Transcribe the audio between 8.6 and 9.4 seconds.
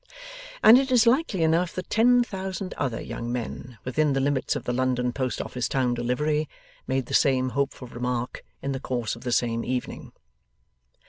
in the course of the